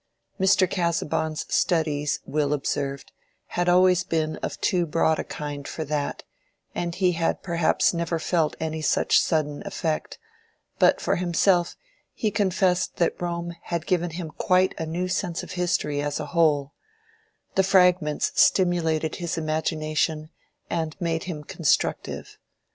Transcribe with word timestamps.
Mr. 0.39 0.67
Casaubon's 0.67 1.45
studies, 1.53 2.21
Will 2.25 2.53
observed, 2.53 3.11
had 3.49 3.69
always 3.69 4.03
been 4.03 4.37
of 4.37 4.59
too 4.59 4.87
broad 4.87 5.19
a 5.19 5.23
kind 5.23 5.67
for 5.67 5.85
that, 5.85 6.23
and 6.73 6.95
he 6.95 7.11
had 7.11 7.43
perhaps 7.43 7.93
never 7.93 8.17
felt 8.17 8.55
any 8.59 8.81
such 8.81 9.19
sudden 9.21 9.61
effect, 9.63 10.17
but 10.79 10.99
for 10.99 11.17
himself 11.17 11.75
he 12.15 12.31
confessed 12.31 12.95
that 12.95 13.21
Rome 13.21 13.53
had 13.65 13.85
given 13.85 14.09
him 14.09 14.31
quite 14.35 14.73
a 14.79 14.87
new 14.87 15.07
sense 15.07 15.43
of 15.43 15.51
history 15.51 16.01
as 16.01 16.19
a 16.19 16.25
whole: 16.33 16.73
the 17.53 17.61
fragments 17.61 18.31
stimulated 18.33 19.17
his 19.17 19.37
imagination 19.37 20.31
and 20.67 20.95
made 20.99 21.25
him 21.25 21.43
constructive. 21.43 22.39